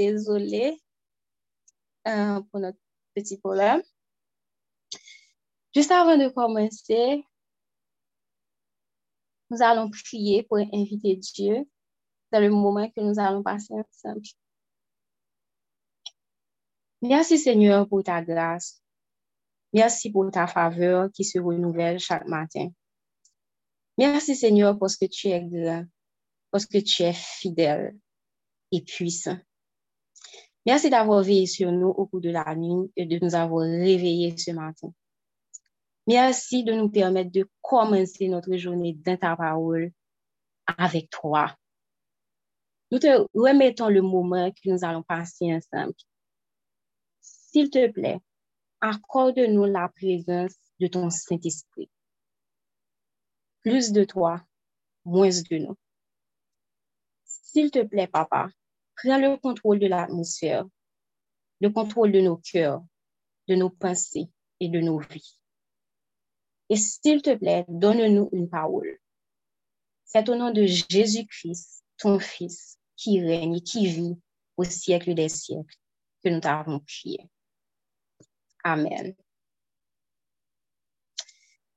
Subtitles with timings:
[0.00, 0.80] désolé
[2.08, 2.78] euh, pour notre
[3.14, 3.82] petit problème.
[5.74, 7.22] Juste avant de commencer,
[9.50, 11.68] nous allons prier pour inviter Dieu
[12.32, 14.22] dans le moment que nous allons passer ensemble.
[17.02, 18.82] Merci Seigneur pour ta grâce.
[19.72, 22.68] Merci pour ta faveur qui se renouvelle chaque matin.
[23.98, 25.84] Merci Seigneur parce que tu es grand,
[26.50, 27.98] parce que tu es fidèle
[28.72, 29.38] et puissant.
[30.66, 34.36] Merci d'avoir veillé sur nous au cours de la nuit et de nous avoir réveillés
[34.36, 34.92] ce matin.
[36.06, 39.92] Merci de nous permettre de commencer notre journée dans ta parole
[40.66, 41.54] avec toi.
[42.90, 45.94] Nous te remettons le moment que nous allons passer ensemble.
[47.20, 48.18] S'il te plaît,
[48.80, 51.90] accorde-nous la présence de ton Saint-Esprit.
[53.62, 54.42] Plus de toi,
[55.04, 55.76] moins de nous.
[57.24, 58.48] S'il te plaît, papa,
[59.02, 60.66] prends le contrôle de l'atmosphère,
[61.60, 62.82] le contrôle de nos cœurs,
[63.48, 64.28] de nos pensées
[64.60, 65.38] et de nos vies.
[66.68, 68.98] Et s'il te plaît, donne-nous une parole.
[70.04, 74.18] C'est au nom de Jésus-Christ, ton Fils, qui règne et qui vit
[74.56, 75.76] au siècle des siècles,
[76.22, 77.28] que nous t'avons prié.
[78.62, 79.14] Amen.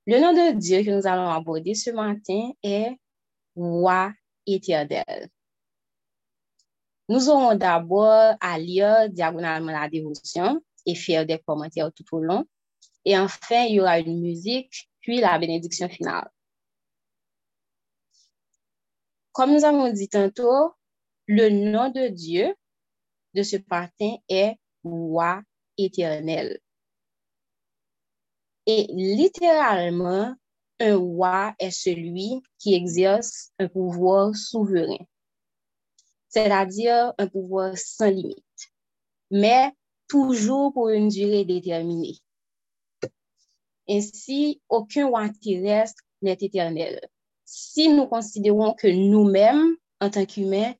[0.05, 2.97] Le nom de Dieu que nous allons aborder ce matin est
[3.55, 4.11] Roi
[4.45, 5.29] éternel.
[7.09, 12.45] Nous aurons d'abord à lire diagonalement la dévotion et faire des commentaires tout au long.
[13.05, 16.29] Et enfin, il y aura une musique, puis la bénédiction finale.
[19.33, 20.73] Comme nous avons dit tantôt,
[21.27, 22.55] le nom de Dieu
[23.33, 25.41] de ce matin est Roi
[25.77, 26.59] éternel.
[28.65, 30.35] Et littéralement,
[30.79, 34.97] un roi est celui qui exerce un pouvoir souverain,
[36.33, 38.71] c'est-à-dire un pouvoir sans limite,
[39.29, 39.71] mais
[40.07, 42.17] toujours pour une durée déterminée.
[43.87, 46.99] Ainsi, aucun roi terrestre n'est éternel.
[47.45, 50.73] Si nous considérons que nous-mêmes, en tant qu'humains,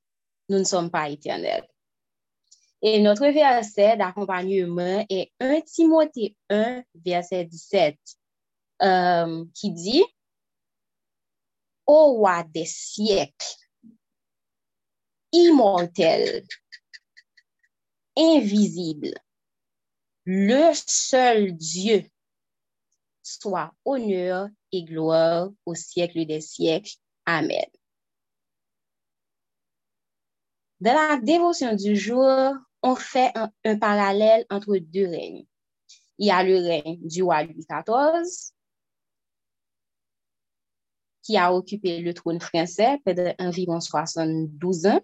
[0.49, 1.67] nous ne sommes pas éternels.
[2.81, 7.97] Et notre verset d'accompagnement est 1 Timothée 1, verset 17,
[8.81, 10.03] euh, qui dit,
[11.85, 13.62] Ô roi des siècles,
[15.33, 16.45] immortel,
[18.15, 19.13] invisible,
[20.25, 22.05] le seul Dieu,
[23.21, 26.93] soit honneur et gloire au siècle des siècles.
[27.25, 27.65] Amen.
[30.79, 35.45] Dans la dévotion du jour, on fait un, parallèle entre deux règnes.
[36.17, 38.53] Il y a le règne du roi Louis XIV,
[41.23, 45.01] qui a occupé le trône français pendant environ 72 ans.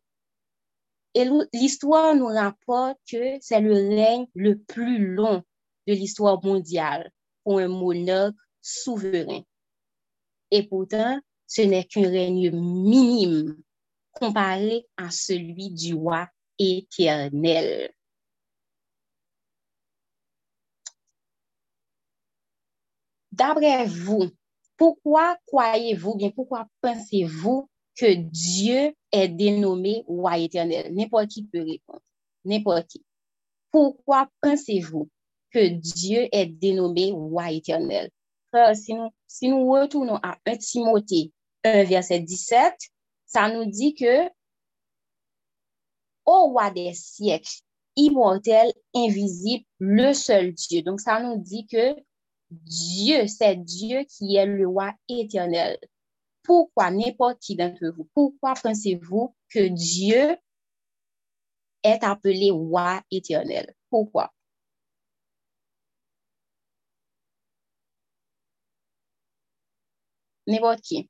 [1.15, 5.43] Et l'histoire nous rapporte que c'est le règne le plus long
[5.87, 7.11] de l'histoire mondiale
[7.43, 9.41] pour un monarque souverain.
[10.51, 13.57] Et pourtant, ce n'est qu'un règne minime
[14.11, 16.27] comparé à celui du roi
[16.59, 17.91] éternel.
[23.31, 24.29] D'après vous,
[24.75, 30.93] pourquoi croyez-vous, bien pourquoi pensez-vous que Dieu est dénommé roi éternel?
[30.93, 32.01] N'importe qui peut répondre.
[32.45, 33.03] N'importe qui.
[33.71, 35.09] Pourquoi pensez-vous
[35.51, 38.09] que Dieu est dénommé roi éternel?
[38.73, 41.31] Si nous, si nous retournons à 1 Timothée
[41.63, 42.73] 1, verset 17,
[43.25, 44.29] ça nous dit que
[46.25, 47.61] au roi des siècles,
[47.95, 50.83] immortel, invisible, le seul Dieu.
[50.83, 51.95] Donc, ça nous dit que
[52.49, 55.77] Dieu, c'est Dieu qui est le roi éternel.
[56.43, 60.37] Pourquoi, n'importe qui d'entre vous, pourquoi pensez-vous que Dieu
[61.83, 63.73] est appelé roi éternel?
[63.89, 64.33] Pourquoi?
[70.47, 71.09] N'importe qui.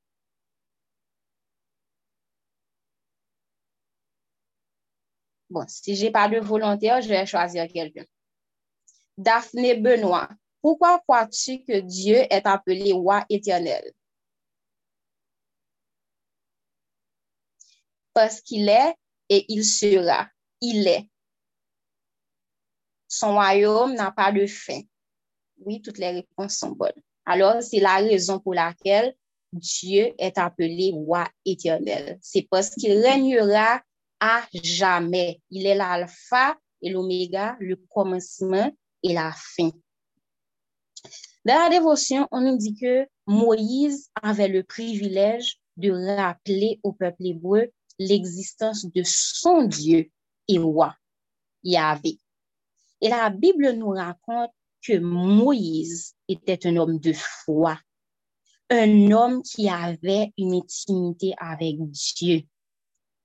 [5.49, 8.05] Bon, si j'ai pas de volontaire, je vais choisir quelqu'un.
[9.17, 10.29] Daphné Benoît,
[10.61, 13.83] pourquoi crois-tu que Dieu est appelé roi éternel?
[18.13, 18.93] Parce qu'il est
[19.29, 20.27] et il sera.
[20.61, 21.09] Il est.
[23.07, 24.81] Son royaume n'a pas de fin.
[25.59, 27.01] Oui, toutes les réponses sont bonnes.
[27.25, 29.15] Alors, c'est la raison pour laquelle
[29.51, 32.17] Dieu est appelé roi éternel.
[32.21, 33.81] C'est parce qu'il régnera
[34.19, 35.41] à jamais.
[35.49, 38.71] Il est l'alpha et l'oméga, le commencement
[39.03, 39.71] et la fin.
[41.45, 47.25] Dans la dévotion, on nous dit que Moïse avait le privilège de rappeler au peuple
[47.25, 50.09] hébreu l'existence de son Dieu
[50.47, 50.95] et roi.
[51.63, 52.19] Yahvé.
[53.01, 54.51] Et la Bible nous raconte
[54.81, 57.77] que Moïse était un homme de foi,
[58.69, 62.43] un homme qui avait une intimité avec Dieu,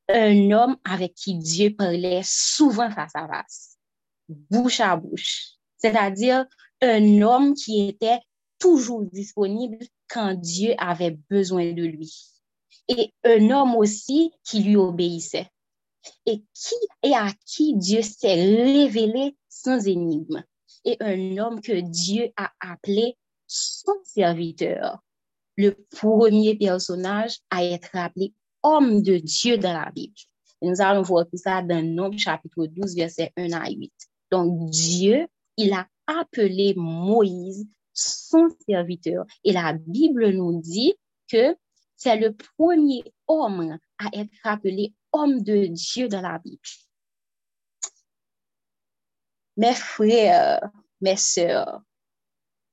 [0.09, 3.77] un homme avec qui Dieu parlait souvent face à face,
[4.29, 6.45] bouche à bouche, c'est-à-dire
[6.81, 8.21] un homme qui était
[8.59, 9.79] toujours disponible
[10.09, 12.34] quand Dieu avait besoin de lui.
[12.89, 15.49] Et un homme aussi qui lui obéissait.
[16.27, 20.45] Et qui et à qui Dieu s'est révélé sans énigme.
[20.85, 23.17] Et un homme que Dieu a appelé
[23.47, 24.99] son serviteur.
[25.57, 30.15] Le premier personnage à être appelé homme de Dieu dans la Bible.
[30.63, 33.93] Nous allons voir tout ça dans Nombre chapitre 12, verset 1 à 8.
[34.31, 35.27] Donc Dieu,
[35.57, 39.25] il a appelé Moïse son serviteur.
[39.45, 40.95] Et la Bible nous dit
[41.29, 41.57] que
[42.05, 46.61] c'est le premier homme à être appelé homme de Dieu dans la Bible.
[49.57, 50.61] Mes frères,
[51.01, 51.81] mes sœurs,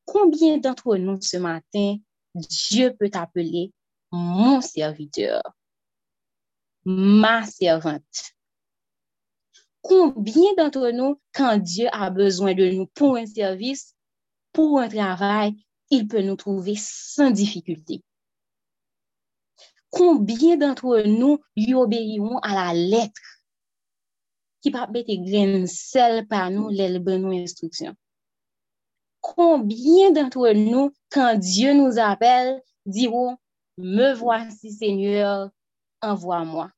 [0.04, 1.96] combien d'entre nous ce matin,
[2.36, 3.72] Dieu peut appeler
[4.12, 5.42] mon serviteur,
[6.84, 8.34] ma servante?
[9.82, 13.96] Combien d'entre nous, quand Dieu a besoin de nous pour un service,
[14.52, 15.54] pour un travail,
[15.90, 18.04] il peut nous trouver sans difficulté?
[19.92, 23.22] combien d'entre nous y obéiront à la lettre
[24.62, 27.96] qui va mettre grain sel par nous les bonnes instructions?
[29.20, 33.38] Combien d'entre nous, quand Dieu nous appelle, diront
[33.78, 35.52] Me voici, Seigneur,
[36.02, 36.72] envoie-moi.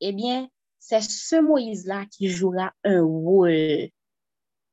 [0.00, 0.48] Eh bien,
[0.78, 3.88] c'est ce Moïse-là qui jouera un rôle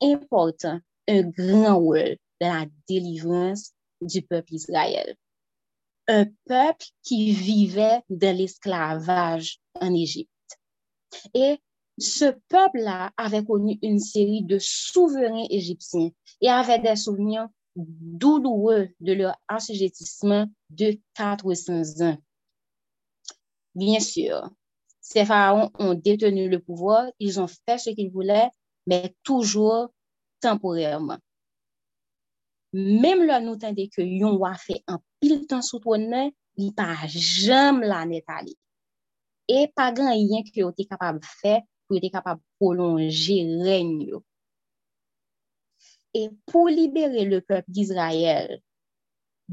[0.02, 3.72] important, un grand rôle dans la délivrance
[4.02, 5.16] du peuple Israël.
[6.08, 10.30] Un peuple qui vivait de l'esclavage en Égypte.
[11.34, 11.60] Et
[11.98, 16.10] ce peuple-là avait connu une série de souverains égyptiens
[16.42, 22.18] et avait des souvenirs douloureux de leur assujettissement de 400 ans.
[23.76, 24.50] Bien sûr,
[25.02, 28.50] ces pharaons ont détenu le pouvoir, ils ont fait ce qu'ils voulaient,
[28.88, 29.90] mais toujours
[30.40, 31.18] temporairement.
[32.74, 37.84] Mem lò nou tende ke yon wafè an pil tan sou tonnen, li pa jam
[37.86, 38.56] la net ale.
[39.46, 44.00] E pa gan yon ki yo te kapab fè, ki yo te kapab prolonje renn
[44.02, 44.24] yo.
[46.18, 48.58] E pou libere le pep d'Israël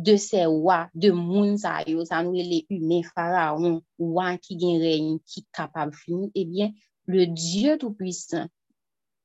[0.00, 4.80] de se wak, de moun sa yo, sa nou ele yume faraon, wak ki gen
[4.80, 6.72] renn ki kapab fini, ebyen,
[7.10, 8.48] le Diyo Tout-Puissant,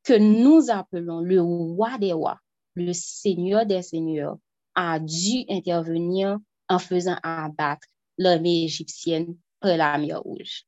[0.04, 1.40] ke nou apelon le
[1.80, 2.42] wak de wak,
[2.76, 4.38] le Seigneur des Seigneurs
[4.76, 6.38] a dû intervenir
[6.68, 7.88] en faisant abattre
[8.18, 10.66] l'armée égyptienne près la mer Rouge.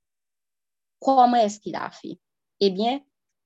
[0.99, 2.17] Comment est-ce qu'il a fait?
[2.59, 3.01] Eh bien,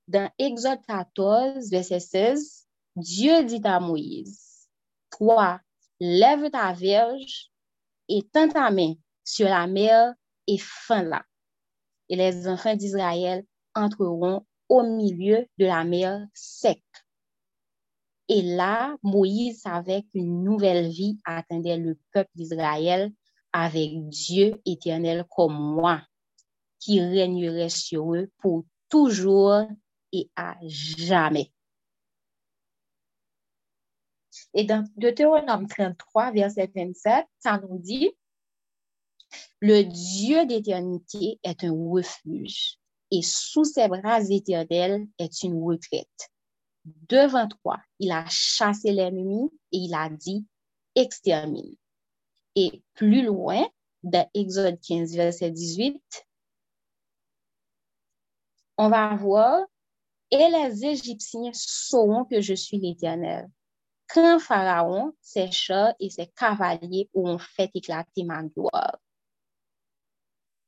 [0.07, 4.67] dans Exode 14, verset 16, Dieu dit à Moïse,
[5.17, 5.59] Toi,
[5.99, 7.51] lève ta verge
[8.07, 8.93] et tends ta main
[9.23, 10.13] sur la mer
[10.47, 11.23] et fends-la.
[12.09, 16.83] Et les enfants d'Israël entreront au milieu de la mer sec.
[18.33, 23.11] Et là, Moïse savait qu'une nouvelle vie attendait le peuple d'Israël
[23.51, 26.01] avec Dieu éternel comme moi,
[26.79, 29.67] qui régnerait sur eux pour toujours
[30.13, 31.51] et à jamais.
[34.53, 38.11] Et dans Deutéronome 33, verset 27, ça nous dit,
[39.59, 42.77] le Dieu d'éternité est un refuge
[43.11, 46.31] et sous ses bras éternels est une retraite.
[46.85, 50.45] Devant toi, il a chassé l'ennemi et il a dit,
[50.95, 51.75] extermine.
[52.55, 53.67] Et plus loin,
[54.03, 56.01] dans Exode 15, verset 18,
[58.77, 59.65] on va voir,
[60.31, 63.50] et les Égyptiens sauront que je suis l'Éternel
[64.13, 69.00] quand Pharaon, ses chats et ses cavaliers ont fait éclater ma gloire.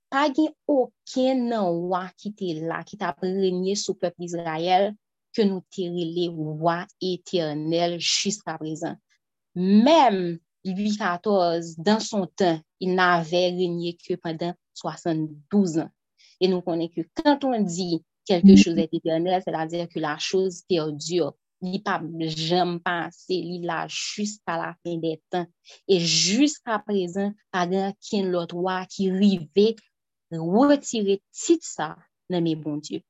[0.09, 0.29] Pas
[0.67, 4.95] aucun roi qui était là, qui t'a régné sur le peuple d'Israël,
[5.35, 8.97] ke nou terele wwa eternel jiska prezan.
[9.55, 15.91] Mem, Louis XIV, dan son tan, il n'avè renyen ke pandan 72 an.
[16.39, 20.01] E nou konen ke kant on di kelke chouz et eternel, se la dire ke
[20.03, 21.97] la chouz perdure, li pa
[22.31, 25.49] jem panse, li la jiska la fin de tan.
[25.87, 29.73] E jiska prezan, pa gen ken lot wwa ki rive,
[30.31, 31.93] wotire tit sa
[32.29, 33.01] nan me bon Diyo.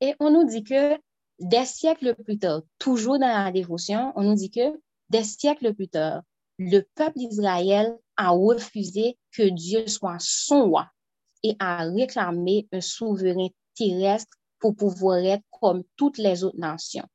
[0.00, 0.98] Et on nous dit que
[1.40, 5.88] des siècles plus tard, toujours dans la dévotion, on nous dit que des siècles plus
[5.88, 6.22] tard,
[6.58, 10.90] le peuple d'Israël a refusé que Dieu soit son roi.
[11.44, 17.06] et à réclamer un souverain terrestre pour pouvoir être comme toutes les autres nations.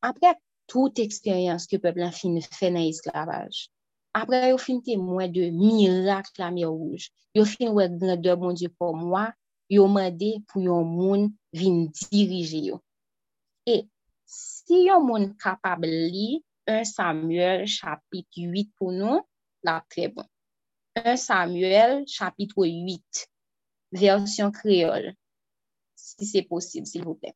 [0.00, 0.34] Après
[0.66, 3.68] toute expérience que le peuple a fait dans l'esclavage,
[4.14, 8.96] après il fin témoin de miracles mer rouge, il fin ouais grandeur mon Dieu pour
[8.96, 9.32] moi,
[9.72, 12.78] yo mande pou yon moun vin dirije yo.
[13.64, 13.82] E
[14.28, 19.22] si yon moun kapab li, 1 Samuel chapit 8 pou nou,
[19.66, 20.28] la pre bon.
[20.98, 23.26] 1 Samuel chapitre 8,
[23.96, 25.12] versyon kreol,
[25.96, 27.32] si se posib, s'il vous plè.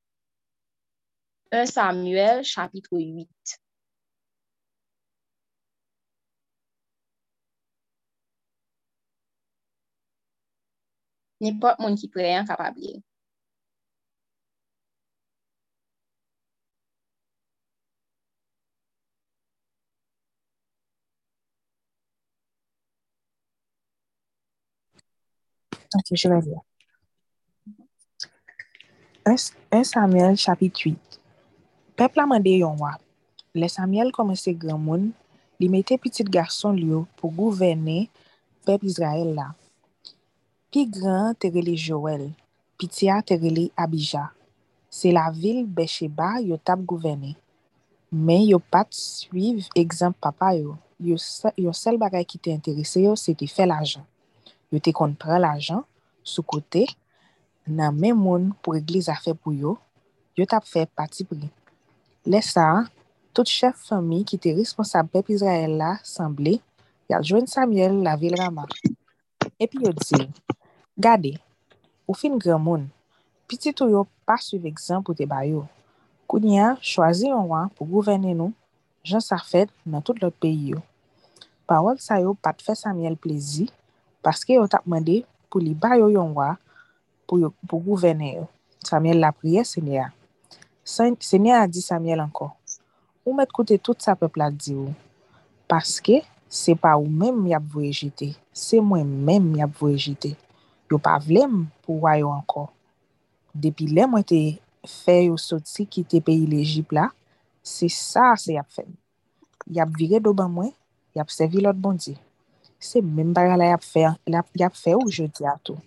[1.52, 3.59] 1 Samuel chapitre 8,
[11.40, 12.47] nipot moun ki pre an.
[25.95, 26.61] Ok, je vais lire.
[29.73, 31.21] 1 Samuel chapit 8
[31.97, 33.00] Pepl mande yon wap.
[33.57, 35.09] Le Samuel komanse gran moun,
[35.59, 38.05] li mette pitit garson liyo pou gouvene
[38.69, 39.49] pep Israel la.
[40.76, 42.26] Pi gran te rele Joel,
[42.76, 44.26] pi tia te rele Abija.
[44.92, 47.30] Se la vil Becheba yo tap gouvene.
[48.12, 50.75] Men yo pat suiv ekzamp papa yo.
[51.00, 54.04] Yo, se, yo sel bagay ki te interese yo, se te fe l'ajan.
[54.68, 55.80] Yo te kon pre l'ajan,
[56.21, 56.83] sou kote,
[57.64, 59.78] nan men moun pou egliz a fe pou yo,
[60.37, 61.49] yo tap fe pati pri.
[62.28, 62.85] Le sa,
[63.33, 66.59] tout chef fami ki te responsab pep Israel la, sanble,
[67.09, 68.68] yal jwen Samuel la vil rama.
[69.56, 70.21] Epi yo di,
[70.98, 71.38] Gade,
[72.08, 72.86] ou fin gran moun,
[73.44, 75.66] piti tou yo pa suiv ekzamp ou te bayo.
[76.24, 78.54] Kouni an, chwazi yon wan pou gouvene nou,
[79.04, 80.80] jan sa fed nan tout lot peyi yo.
[81.68, 83.66] Parol sa yo pat fè Samuel plezi,
[84.24, 85.18] paske yo tap mande
[85.52, 86.56] pou li bayo yon wan
[87.28, 88.46] pou, pou gouvene yo.
[88.80, 90.08] Samuel la priye senye a.
[90.80, 92.48] Senye a di Samuel anko,
[93.20, 94.96] ou met koute tout sa pepla di ou,
[95.68, 99.92] paske se pa ou men mi ap vwe jite, se mwen men mi ap vwe
[100.00, 100.32] jite.
[100.90, 102.69] yo pa vlem pou wayo anko.
[103.57, 104.40] Depi lem mwen te
[104.87, 107.09] fe yo soti ki te peyi lejip la,
[107.66, 108.87] se sa se yap fe.
[109.73, 110.71] Yap vire do ban mwen,
[111.16, 112.14] yap sevi lot bondi.
[112.78, 115.78] Se men bara la yap fe, yap fè ou jodi ato.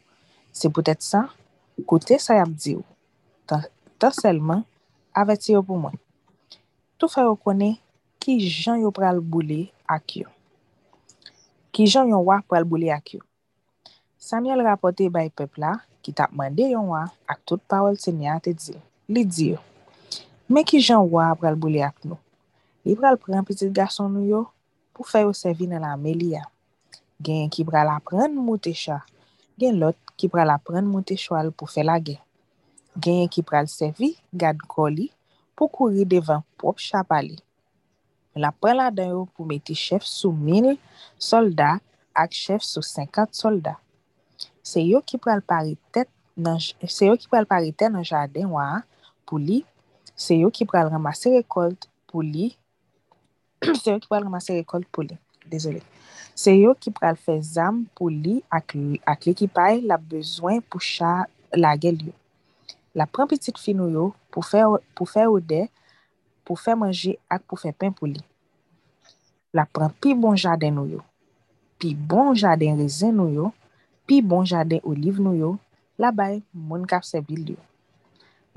[0.51, 1.27] Se pwetet sa,
[1.87, 2.85] kote sa yap di ou.
[3.47, 3.63] Tan,
[4.01, 4.65] tan selman,
[5.15, 5.95] aveti yo pou mwen.
[6.99, 7.75] Tou fè yo kone
[8.19, 10.27] ki jan yo pral boule ak yo.
[11.71, 13.23] Ki jan yo wak pral boule ak yo.
[14.19, 18.51] Samuel rapote bay pepla ki tap mande yon wa ak tout pawel se nye ate
[18.51, 18.75] di.
[19.07, 19.59] Li di yo,
[20.51, 22.19] men ki jan wa pral boule ak nou.
[22.83, 24.41] Li pral pran pitit gason nou yo
[24.91, 26.43] pou fè yo sevi nan la meli ya.
[27.23, 28.99] Gen ki pral apren mwote cha,
[29.55, 32.19] gen lot ki pral apren mwote chwal pou fè la gen.
[32.99, 35.07] Gen ki pral sevi gad koli
[35.55, 37.39] pou kouri devan pop chapali.
[38.35, 40.73] La pral adan yo pou meti chef sou mil
[41.15, 41.79] soldat
[42.11, 43.79] ak chef sou 50 soldat.
[44.69, 46.59] se yo ki pral paritet nan,
[47.49, 48.83] parite nan jaden waa
[49.25, 49.63] pou li,
[50.15, 52.51] se yo ki pral ramase rekolt pou li,
[53.81, 55.17] se yo ki pral ramase rekolt pou li,
[55.49, 55.81] Désolé.
[56.39, 58.75] se yo ki pral fe zam pou li ak,
[59.11, 62.13] ak l'ekipay la bezwen pou cha la gel yo.
[62.95, 64.61] La pran pitit fin nou yo pou fe,
[64.95, 65.65] pou fe ode,
[66.47, 68.23] pou fe manje ak pou fe pen pou li.
[69.51, 71.01] La pran pi bon jaden nou yo,
[71.81, 73.51] pi bon jaden rezen nou yo,
[74.09, 75.49] pi bon jaden oliv nou yo,
[76.01, 77.59] la bay moun kap se bil yo.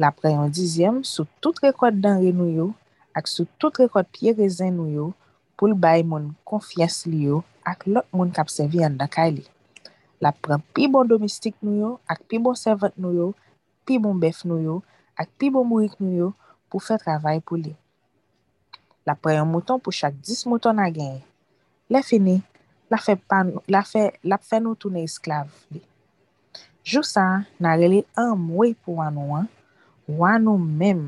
[0.01, 2.71] La preyon dizyem sou tout rekod danre nou yo
[3.13, 5.11] ak sou tout rekod piye rezen nou yo
[5.61, 9.37] pou l bay moun konfians li yo ak lot moun kap se vi an dakay
[9.37, 9.45] li.
[10.25, 13.29] La preyon pi bon domestik nou yo ak pi bon servant nou yo,
[13.85, 14.81] pi bon bef nou yo
[15.21, 16.33] ak pi bon mourik nou yo
[16.73, 17.77] pou fè travay pou li.
[19.05, 21.21] La preyon mouton pou chak 10 mouton a genye.
[21.93, 22.41] Le fini,
[22.93, 25.81] la fè, pan, la fe, la fe nou toune esklav li.
[26.85, 29.49] Jou sa, nan rele an mwe pou an nou an,
[30.21, 31.05] wan nou mem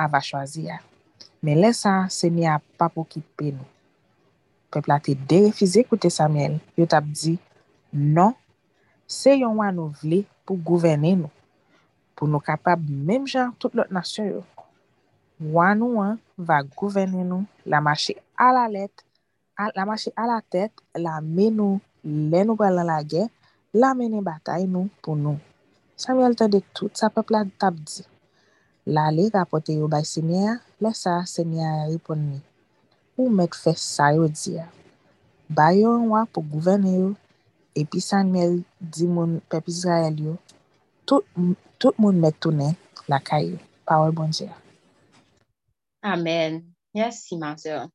[0.00, 0.80] ava chwazi ya.
[1.44, 3.68] Men lè sa, se ni a pa pou ki pe nou.
[4.70, 7.36] Pepla te derefize koute Samuel, yo tap di,
[7.90, 8.36] non,
[9.10, 11.30] se yon wan nou vle pou gouvene nou,
[12.14, 14.42] pou nou kapab mèm jan tout lot nasyon yo.
[15.40, 19.04] Wan nou an va gouvene nou la mache ala let
[19.76, 23.28] la mache a la tet, la men nou, lè nou balan la gen,
[23.76, 25.38] la menen batay nou pou nou.
[26.00, 28.02] Samuel tan de tout sa pepla tap di.
[28.88, 32.40] La li rapote yo bay senye, lè sa senye ripon ni.
[33.20, 34.66] Ou met fè sa yo di ya.
[35.50, 37.12] Bay yo an wak pou gouvene yo,
[37.76, 40.38] epi Samuel di moun pep Israel yo,
[41.04, 41.26] tout,
[41.78, 42.74] tout moun met tounen
[43.10, 43.60] la kay yo.
[43.84, 44.56] Pawe bonje ya.
[46.02, 46.62] Amen.
[46.94, 47.90] Yes, Simansel.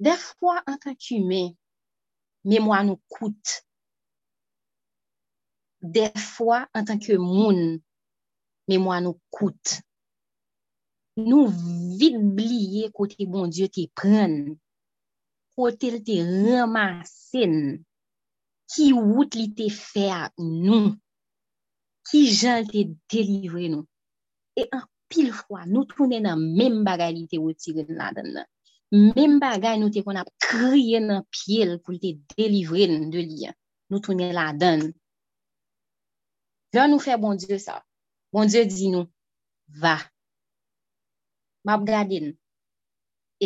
[0.00, 1.40] Defwa an tank yume,
[2.48, 3.60] memwa nou koute.
[5.82, 7.82] Defwa an tank yu moun,
[8.68, 9.82] memwa nou koute.
[11.20, 11.50] Nou
[12.00, 14.54] vit bliye kote bon Diyo te pren,
[15.52, 17.58] kote te remasen,
[18.72, 20.94] ki wout li te fe a nou,
[22.08, 23.84] ki jan te delivre nou.
[24.56, 28.48] E an pil fwa, nou tounen nan men bagalite wout si gen la den nan.
[28.90, 33.46] Mem bagay nou te kon ap kriye nan piel pou te delivre nan de li.
[33.90, 34.82] Nou tounen la dan.
[36.74, 37.78] Lan nou fe bon Diyo sa.
[38.34, 39.06] Bon Diyo di nou,
[39.82, 39.94] va.
[41.66, 42.34] Map gade nou.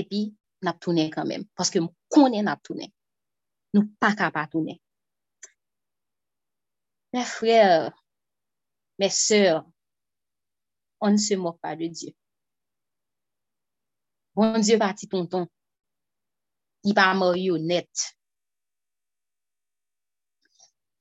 [0.00, 0.24] Epi,
[0.64, 1.44] nap tounen kanmen.
[1.56, 2.88] Paske m konen nap tounen.
[3.76, 4.80] Nou pa ka pa tounen.
[7.12, 7.90] Mè frèl,
[8.98, 9.60] mè sèr,
[11.04, 12.16] on ne se mok pa de Diyo.
[14.34, 15.46] Bon Diyo pati tonton.
[16.84, 17.92] I pa marionet.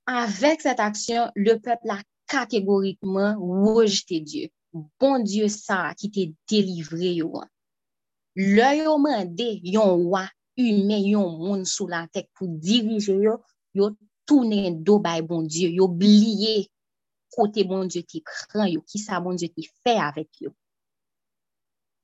[0.05, 1.97] Avèk set aksyon, le pepl a
[2.29, 4.51] kategorikman wojte Diyo.
[5.01, 7.49] Bon Diyo sa ki te delivre yo an.
[8.37, 13.39] Lè yo mande yon wak yume yon moun sou la tek pou dirije yo,
[13.73, 13.89] yo
[14.29, 16.67] tounen do bay bon Diyo, yo bliye
[17.33, 20.53] kote bon Diyo ti pran yo, ki sa bon Diyo ti fe avèk yo.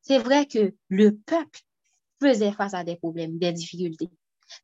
[0.02, 1.60] C'est vrai que le peuple
[2.22, 4.10] faisait face à des problèmes, des difficultés.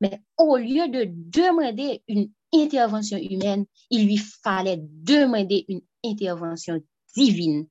[0.02, 6.82] Mais au lieu de demander une intervention humaine, il lui fallait demander une intervention
[7.16, 7.68] divine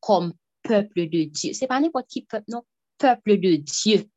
[0.00, 1.52] comme peuple de Dieu.
[1.52, 2.62] C'est pas n'importe qui peuple, non,
[2.98, 4.08] peuple de Dieu.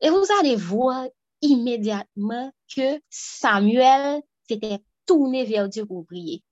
[0.00, 1.06] Et vous allez voir
[1.40, 6.42] immédiatement que Samuel s'était tourné vers Dieu pour prier.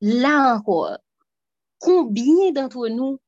[0.00, 0.98] Là encore,
[1.80, 3.20] combien d'entre nous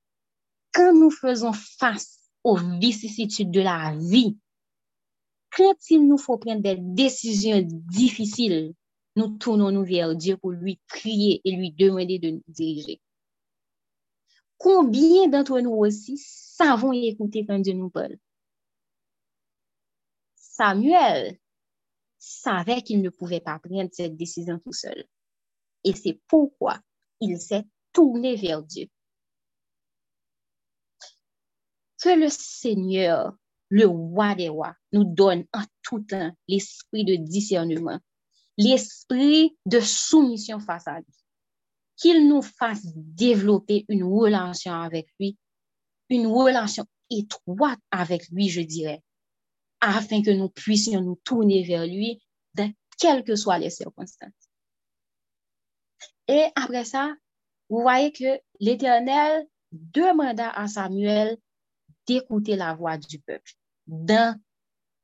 [0.73, 4.38] quand nous faisons face aux vicissitudes de la vie,
[5.51, 8.75] quand il nous faut prendre des décisions difficiles,
[9.17, 13.01] nous tournons-nous vers Dieu pour lui prier et lui demander de nous diriger.
[14.57, 18.17] Combien d'entre nous aussi savons écouter quand Dieu nous parle?
[20.37, 21.38] Samuel
[22.19, 25.05] savait qu'il ne pouvait pas prendre cette décision tout seul.
[25.85, 26.79] Et c'est pourquoi
[27.21, 28.88] il s'est tourné vers Dieu.
[32.02, 33.35] Que le Seigneur,
[33.68, 38.00] le roi des rois, nous donne en tout temps l'esprit de discernement,
[38.59, 41.14] l'esprit de soumission face à lui.
[41.96, 45.38] Qu'il nous fasse développer une relation avec lui,
[46.09, 49.02] une relation étroite avec lui, je dirais,
[49.81, 52.20] afin que nous puissions nous tourner vers lui
[52.55, 54.33] dans quelles que soient les circonstances.
[56.28, 57.14] Et après ça,
[57.72, 61.38] vous voyez que l'Éternel demanda à Samuel
[62.06, 63.54] d'écouter la voix du peuple
[63.87, 64.38] dans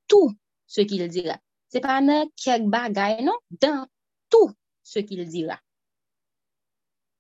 [0.07, 0.35] tout
[0.67, 1.39] ce qu'il dira.
[1.71, 3.87] C'est pas dans quelques bagailles, non, dans
[4.29, 4.53] tout
[4.83, 5.59] ce qu'il dira.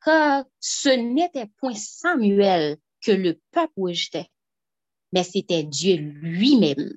[0.04, 4.28] Car ce n'était point Samuel que le peuple rejetait,
[5.12, 6.92] mais c'était Dieu lui-même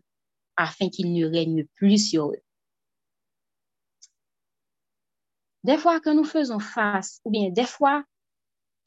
[0.57, 2.43] afin qu'il ne règne plus sur eux.
[5.63, 8.03] Des fois que nous faisons face, ou bien des fois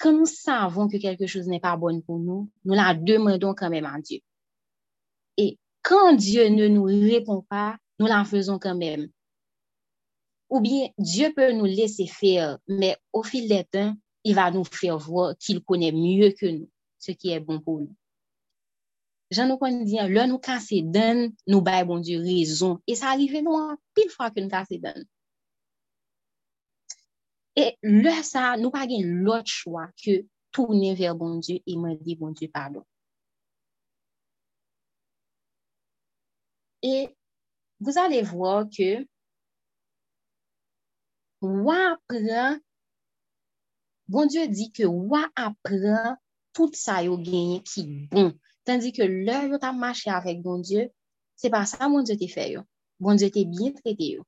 [0.04, 3.70] quand nous savons que quelque chose n'est pas bon pour nous, nous la demandons quand
[3.70, 4.18] même à Dieu.
[5.38, 9.08] Et quand Dieu ne nous répond pas, nous la faisons quand même.
[10.50, 14.64] Ou bien Dieu peut nous laisser faire, mais au fil des temps, il va nous
[14.64, 17.96] faire voir qu'il connaît mieux que nous ce qui est bon pour nous.
[19.30, 22.78] Jean nous connaît dit, là nous casser d'un, nous bail bon Dieu raison.
[22.86, 23.56] Et ça arrive nous
[23.94, 24.76] pile fois que nous casser
[27.54, 32.00] E lè sa, nou pa gen lot chwa ke tourne ver bon Diyo e mwen
[32.02, 32.82] di bon Diyo pardon.
[36.82, 37.14] E
[37.80, 39.06] vous allez voir que
[41.40, 42.60] wapren,
[44.08, 46.16] bon Dieu dit que wapren
[46.52, 48.34] tout sa yo genye ki bon.
[48.64, 50.90] Tandis que lè yo ta mache avèk bon Dieu,
[51.36, 52.66] se pa sa bon Dieu te fè yo.
[52.98, 54.26] Bon Dieu te bien traite yo.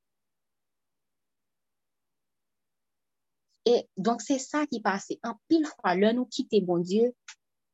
[3.67, 7.11] E donk se sa ki pase, an pil fwa lè nou kite bon Diyo,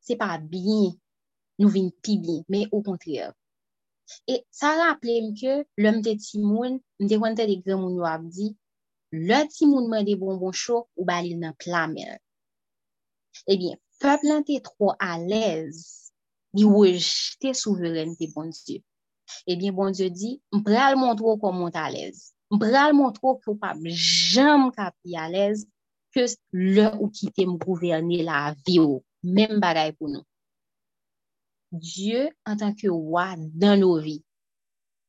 [0.01, 0.91] se pa bin
[1.61, 3.29] nou vin pi bin, men ou kontriye.
[4.27, 7.97] E sa rappele m ke lè m te timoun, m te kontre de gre moun
[7.99, 8.49] yo ap di,
[9.13, 12.17] lè timoun mè de bonbon chou ou balil nan plamen.
[13.49, 15.83] Ebyen, pep lan te tro alèz,
[16.53, 18.81] di wè jte souveren te bon Diyo.
[19.49, 22.31] Ebyen, bon Diyo di, m pral moun tro kon moun talèz.
[22.53, 23.73] M pral moun tro ki ou pa
[24.33, 25.65] jam kapi alèz,
[26.13, 29.01] ke lè ou kite m gouverne la vi ou.
[29.23, 30.25] Mem bagay pou nou.
[31.73, 34.19] Diyo an tanke wwa dan nou vi.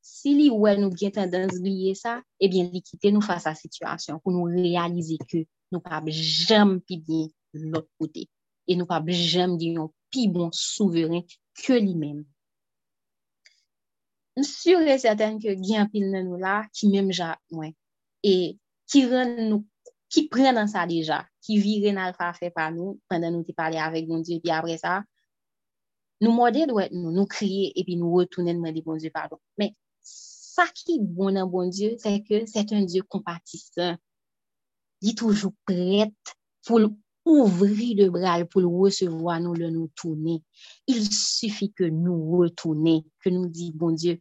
[0.04, 4.20] Si li wè nou gen tendans liye sa, eh ebyen li kite nou fasa situasyon
[4.22, 7.28] pou nou realize ke nou pab jem pi bin
[7.72, 8.26] lòt kote.
[8.68, 11.24] E nou pab jem di yon pi bon souveren
[11.60, 12.22] ke li men.
[14.42, 17.72] Sur e seten ke gen pil nan nou la ki menm ja mwen.
[18.24, 18.56] E
[18.90, 19.64] ki ren nou
[20.14, 23.54] ki pren nan sa deja, ki vire nan alfa fe pa nou, pandan nou te
[23.56, 25.00] pale avek bon Diyo, pi apre sa,
[26.22, 29.40] nou mwode dwe nou, nou kriye, epi nou wotounen mwen di bon Diyo pardon.
[29.58, 29.72] Men,
[30.06, 33.98] sa ki bon nan bon Diyo, se ke se te un Diyo kompatisan,
[35.02, 40.38] di toujou prete pou l'ouvri de bral, pou l'wesevoa nou le nou toune.
[40.86, 44.20] Il sufi ke nou wetoune, ke nou di bon Diyo,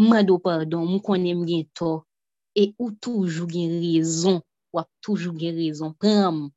[0.00, 1.92] mwen do pardon, mwen konen mwen gen to,
[2.58, 4.42] e ou toujou gen rezon
[4.74, 6.48] wap toujou gen rezon, pram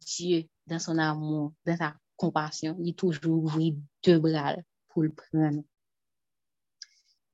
[0.00, 1.88] Diyo dan son amon, dan sa
[2.20, 5.60] kompasyon, li toujou ouvri de bral pou l'pren.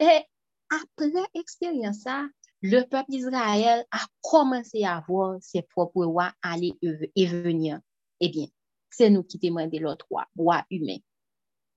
[0.01, 0.25] E
[0.73, 2.25] apre eksperyansa,
[2.65, 7.85] le pep Israel a komanse a vo se propre wak ale e venyen.
[8.19, 8.51] Ebyen,
[8.91, 11.03] se nou ki temwen de lot wak, wak humen.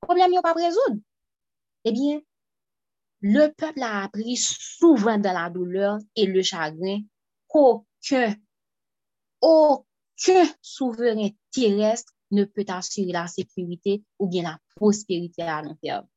[0.02, 0.98] Problem yo pa prezoud.
[1.86, 2.24] Ebyen,
[3.22, 7.06] le pep la apri souvan dan la douleur e le chagrin
[8.02, 8.36] que
[9.42, 16.08] aucun souverain terrestre ne peut assurer la sécurité ou bien la prospérité à long terme.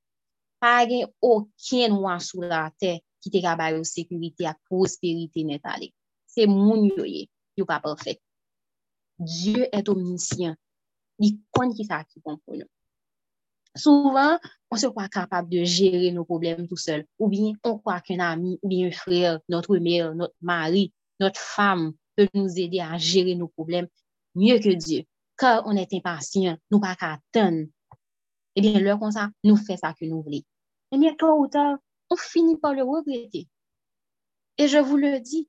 [0.60, 5.60] Pas gen aucun ouan sous la terre qui te gabaye ou sécurité à prospérité net
[5.64, 5.92] allée.
[6.26, 8.20] C'est moun yoye, yo pa parfait.
[9.18, 10.56] Dieu est omniscient.
[11.22, 12.66] Li kon ki sa ki kon pou nou.
[13.78, 14.38] Souvan,
[14.70, 17.04] on se kwa kapab de jere nou problem tout seul.
[17.18, 21.40] Ou bien, on kwa kwen ami, ou bien un frère, notre mère, notre mari, notre
[21.40, 23.88] femme peut nous aider à gérer nos problèmes
[24.34, 25.04] mieux que Dieu.
[25.36, 27.64] ka on et impasyen, nou pa ka ten,
[28.58, 30.42] ebyen lè kon sa, nou fè sa ke nou vle.
[30.94, 31.74] Ebyen, to ou ta,
[32.10, 33.46] on fini pa le regrete.
[34.58, 35.48] E je vous le di,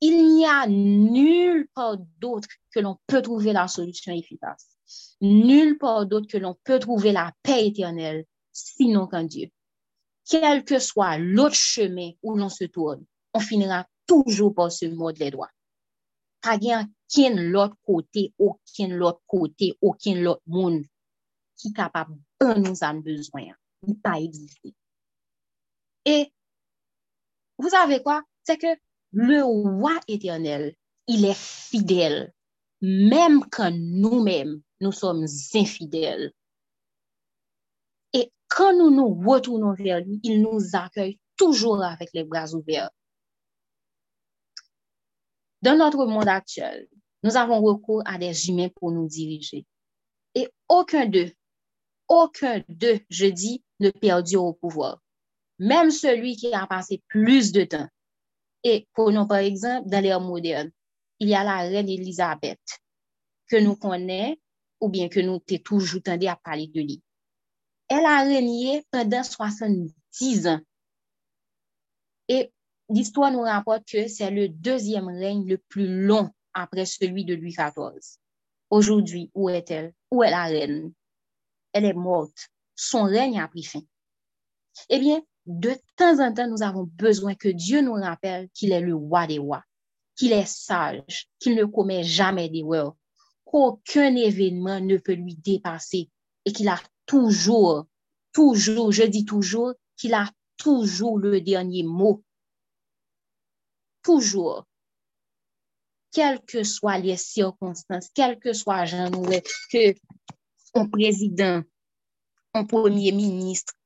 [0.00, 4.78] il n'y a nul pa d'autre ke l'on peut trouver la solution efficace.
[5.20, 9.50] Nul pa d'autre ke l'on peut trouver la paix éternelle, sinon kan Dieu.
[10.24, 15.16] Quel que soit l'autre chemin ou l'on se tourne, on finira toujou pou se mod
[15.22, 15.48] le doa.
[16.44, 20.82] Pa gen ken lot kote, ou ken lot kote, ou ken lot moun
[21.56, 23.56] ki kapap ban nou zan bezwayan.
[23.88, 24.74] Ni pa egzite.
[26.04, 26.32] Et,
[27.58, 28.22] vous savez quoi?
[28.42, 28.74] C'est que
[29.12, 30.74] le roi éternel,
[31.06, 32.32] il est fidèle.
[32.80, 36.32] Même quand nous-mêmes, nous sommes infidèles.
[38.12, 42.90] Et quand nous nous retournons vers lui, il nous accueille toujours avec les bras ouverts.
[45.62, 46.88] Dans notre monde actuel,
[47.22, 49.64] nous avons recours à des humains pour nous diriger.
[50.34, 51.32] Et aucun d'eux,
[52.08, 55.00] aucun d'eux, je dis, ne perdure au pouvoir.
[55.58, 57.88] Même celui qui a passé plus de temps.
[58.64, 60.70] Et prenons par exemple, dans l'ère moderne,
[61.20, 62.60] il y a la reine Elisabeth,
[63.46, 64.36] que nous connaissons,
[64.80, 67.02] ou bien que nous t'es toujours tendu à parler de lui.
[67.88, 70.60] Elle a régné pendant 70 ans.
[72.28, 72.52] Et
[72.92, 77.54] l'histoire nous rapporte que c'est le deuxième règne le plus long après celui de Louis
[77.54, 78.18] XIV.
[78.70, 79.92] Aujourd'hui, où est-elle?
[80.10, 80.92] Où est la reine?
[81.72, 82.48] Elle est morte.
[82.76, 83.82] Son règne a pris fin.
[84.88, 88.80] Eh bien, de temps en temps, nous avons besoin que Dieu nous rappelle qu'il est
[88.80, 89.64] le roi des rois,
[90.16, 92.94] qu'il est sage, qu'il ne commet jamais d'erreur,
[93.44, 96.10] qu'aucun événement ne peut lui dépasser
[96.44, 97.86] et qu'il a toujours,
[98.32, 102.22] toujours, je dis toujours, qu'il a toujours le dernier mot
[104.04, 104.62] toujou,
[106.12, 109.40] kelke swa liye sirkonstans, kelke swa jan nou e,
[109.72, 109.94] ke
[110.78, 111.68] an prezident,
[112.56, 113.76] an premier ministre,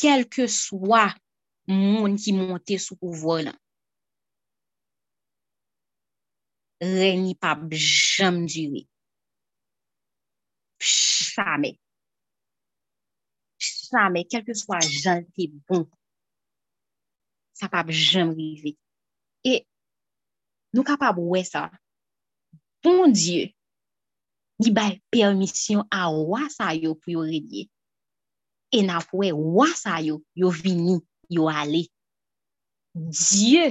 [0.00, 1.08] kelke swa
[1.70, 3.58] moun ki monte sou pouvo lan.
[6.80, 8.86] Reni pa jam diwi.
[10.80, 11.76] Chame.
[13.60, 15.84] Chame, kelke swa jan te bon,
[17.52, 18.74] sa pa jam rivi.
[19.46, 19.60] E
[20.76, 21.68] nou kapab wè sa.
[22.84, 23.48] Bon Diyo,
[24.60, 27.66] di bay permisyon a wwa sa yo pou yo redye.
[28.72, 30.98] E na pou wè wwa sa yo, yo vini,
[31.32, 31.86] yo ale.
[32.94, 33.70] Diyo,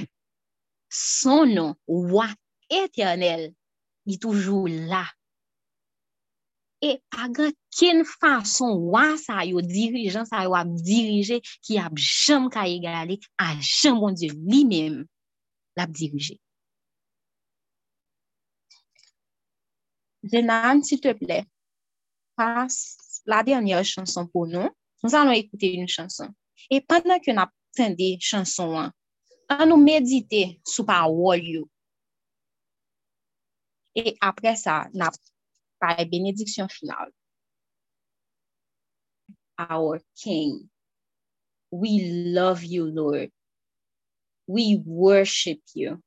[0.90, 2.28] son nou wwa
[2.70, 3.50] eternel,
[4.06, 5.06] di toujou la.
[6.82, 12.48] E agan ken fason wwa sa yo dirijan, sa yo ap dirije, ki ap jom
[12.54, 15.04] ka egale, a jom bon Diyo li menm.
[15.80, 16.38] lap dirije.
[20.30, 21.46] Jenan, s'il te plè,
[22.36, 24.68] passe la dernière chanson pou nou.
[25.04, 26.34] Nou alon ekoute yon chanson.
[26.68, 28.92] E pandan ki yon ap tende chanson an,
[29.54, 31.64] an nou medite sou pa wol yo.
[33.96, 35.16] E apre sa, nap
[35.80, 37.12] pare benediksyon final.
[39.60, 40.70] Our King,
[41.72, 42.00] we
[42.36, 43.32] love you, Lord.
[44.50, 46.02] We worship you.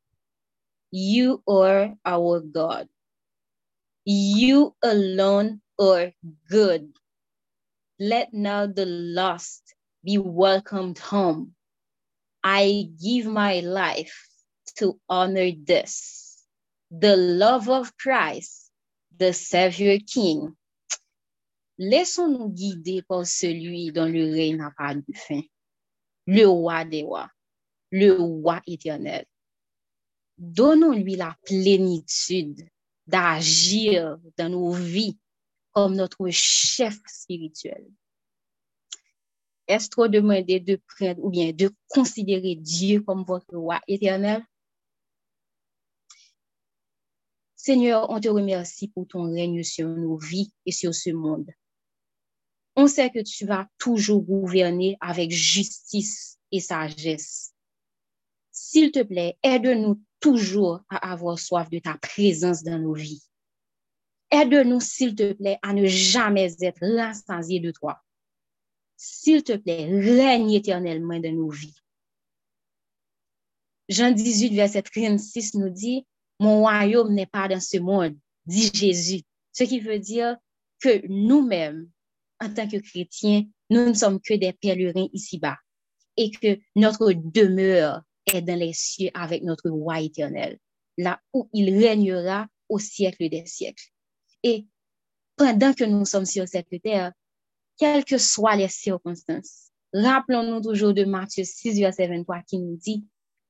[0.90, 2.88] You are our God.
[4.04, 6.10] You alone are
[6.50, 6.92] good.
[8.00, 9.62] Let now the lost
[10.02, 11.54] be welcomed home.
[12.42, 14.26] I give my life
[14.78, 16.42] to honor this,
[16.90, 18.72] the love of Christ
[19.16, 20.56] the Savior King.
[21.78, 25.42] Laissons-nous guider par celui dont le règne n'a pas de fin,
[26.26, 27.30] le roi des rois,
[27.92, 29.24] le roi éternel.
[30.38, 32.66] Donnons-lui la plénitude
[33.06, 35.18] d'agir dans nos vies
[35.72, 37.86] comme notre chef spirituel.
[39.68, 44.42] Est-ce trop demandé de prendre ou bien de considérer Dieu comme votre roi éternel?
[47.54, 51.48] Seigneur, on te remercie pour ton règne sur nos vies et sur ce monde.
[52.74, 57.51] On sait que tu vas toujours gouverner avec justice et sagesse.
[58.72, 63.22] S'il te plaît, aide-nous toujours à avoir soif de ta présence dans nos vies.
[64.30, 68.00] Aide-nous, s'il te plaît, à ne jamais être rassasiés de toi.
[68.96, 71.76] S'il te plaît, règne éternellement dans nos vies.
[73.90, 76.06] Jean 18, verset 36 nous dit,
[76.40, 79.20] mon royaume n'est pas dans ce monde, dit Jésus.
[79.52, 80.38] Ce qui veut dire
[80.80, 81.90] que nous-mêmes,
[82.40, 85.58] en tant que chrétiens, nous ne sommes que des pèlerins ici-bas
[86.16, 90.58] et que notre demeure est dans les cieux avec notre roi éternel,
[90.98, 93.90] là où il régnera au siècle des siècles.
[94.42, 94.66] Et
[95.36, 97.12] pendant que nous sommes sur cette terre,
[97.78, 103.04] quelles que soient les circonstances, rappelons-nous toujours de Matthieu 6, verset 23 qui nous dit,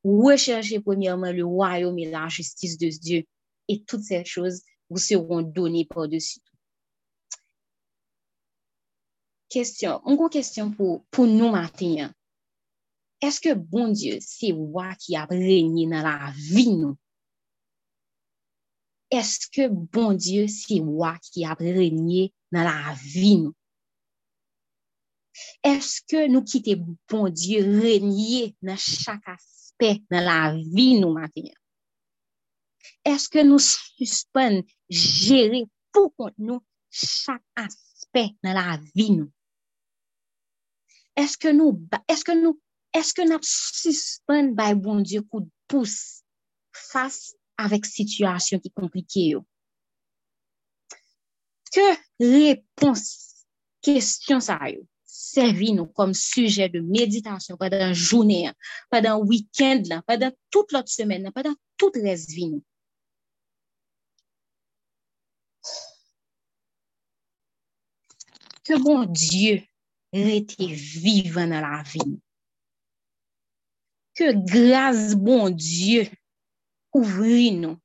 [0.04, 3.24] recherchez premièrement le royaume et la justice de Dieu,
[3.68, 6.40] et toutes ces choses vous seront données par-dessus.
[9.48, 12.10] Question, une question pour, pour nous maintenant.
[13.22, 16.82] Est-ce que bon Dieu, c'est moi qui a régné dans la vie?
[19.12, 23.46] Est-ce que bon Dieu, c'est moi qui a régné dans la vie?
[25.62, 31.00] Est-ce que nous quittons bon Dieu régner dans chaque aspect dans la vie?
[33.04, 39.20] Est-ce que nous suspendons gérer pour nous chaque aspect dans la vie?
[41.14, 42.60] Est-ce que nous,
[42.96, 45.96] eske nap suspend bay bon Diyo kou d'pous
[46.90, 47.18] fas
[47.60, 49.42] avèk situasyon ki komplike yo?
[51.72, 53.04] Ke repons
[53.84, 58.52] kestyon sa yo servi nou kom suje de meditasyon padan jounen,
[58.92, 62.62] padan wikend lan, padan tout lot semen lan, padan tout resvi nou?
[68.62, 69.56] Ke bon Diyo
[70.12, 72.20] rete vivan nan la vi nou?
[74.16, 76.04] ke grase bon Diyo
[76.96, 77.78] ouvri nou.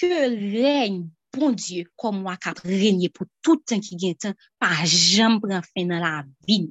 [0.00, 5.38] Ke reyne bon Diyo kom wak ap reynye pou toutan ki gen tan pa jam
[5.42, 6.14] pran fe nan la
[6.48, 6.70] vin.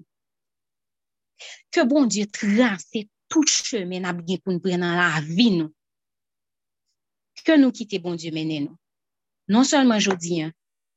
[1.72, 5.72] Ke bon Diyo trase tout chemen ap gen pou nou pran nan la vin nou.
[7.46, 8.78] Ke nou kite bon Diyo menen nou.
[9.52, 10.52] Non solman jodi an,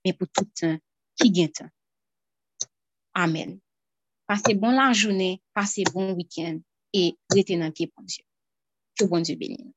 [0.04, 0.76] men pou toutan
[1.18, 1.70] ki gen tan.
[3.14, 3.63] Amen.
[4.26, 6.62] Pase bon la jounen, pase bon wikend,
[6.96, 8.24] e rete nan pi bon Diyo.
[8.96, 9.72] Tou bon Diyo benin.